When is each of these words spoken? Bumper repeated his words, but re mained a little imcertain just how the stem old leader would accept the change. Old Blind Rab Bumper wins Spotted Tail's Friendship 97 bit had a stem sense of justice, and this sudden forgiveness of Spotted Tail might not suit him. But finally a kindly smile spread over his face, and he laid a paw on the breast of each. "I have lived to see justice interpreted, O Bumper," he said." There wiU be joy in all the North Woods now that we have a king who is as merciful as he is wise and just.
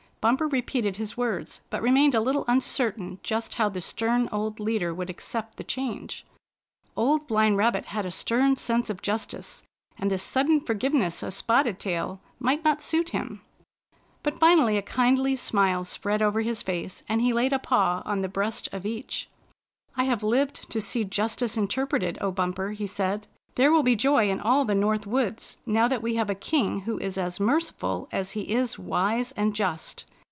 Bumper 0.23 0.47
repeated 0.47 0.97
his 0.97 1.17
words, 1.17 1.61
but 1.71 1.81
re 1.81 1.89
mained 1.89 2.13
a 2.13 2.19
little 2.19 2.45
imcertain 2.45 3.17
just 3.23 3.55
how 3.55 3.69
the 3.69 3.81
stem 3.81 4.29
old 4.31 4.59
leader 4.59 4.93
would 4.93 5.09
accept 5.09 5.57
the 5.57 5.63
change. 5.63 6.27
Old 6.95 7.25
Blind 7.25 7.57
Rab 7.57 7.73
Bumper 7.73 7.77
wins 8.03 8.15
Spotted 8.15 8.57
Tail's 8.59 8.67
Friendship 8.67 8.77
97 8.77 8.77
bit 8.77 8.77
had 8.77 8.77
a 8.77 8.77
stem 8.77 8.77
sense 8.77 8.89
of 8.91 9.01
justice, 9.01 9.63
and 9.97 10.11
this 10.11 10.21
sudden 10.21 10.59
forgiveness 10.61 11.23
of 11.23 11.33
Spotted 11.33 11.79
Tail 11.79 12.21
might 12.37 12.63
not 12.63 12.83
suit 12.83 13.09
him. 13.09 13.41
But 14.21 14.37
finally 14.37 14.77
a 14.77 14.83
kindly 14.83 15.35
smile 15.35 15.83
spread 15.83 16.21
over 16.21 16.41
his 16.41 16.61
face, 16.61 17.01
and 17.09 17.19
he 17.21 17.33
laid 17.33 17.51
a 17.51 17.57
paw 17.57 18.03
on 18.05 18.21
the 18.21 18.29
breast 18.29 18.69
of 18.71 18.85
each. 18.85 19.27
"I 19.97 20.03
have 20.03 20.21
lived 20.21 20.69
to 20.69 20.79
see 20.81 21.03
justice 21.03 21.57
interpreted, 21.57 22.19
O 22.21 22.29
Bumper," 22.29 22.73
he 22.73 22.85
said." 22.85 23.25
There 23.55 23.71
wiU 23.71 23.83
be 23.83 23.95
joy 23.97 24.29
in 24.29 24.39
all 24.39 24.63
the 24.65 24.75
North 24.75 25.05
Woods 25.07 25.57
now 25.65 25.87
that 25.89 26.01
we 26.03 26.15
have 26.15 26.29
a 26.29 26.35
king 26.35 26.81
who 26.81 26.97
is 26.99 27.17
as 27.17 27.39
merciful 27.39 28.07
as 28.11 28.31
he 28.31 28.41
is 28.53 28.77
wise 28.79 29.31
and 29.33 29.53
just. 29.55 30.05